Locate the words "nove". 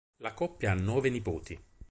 0.73-1.11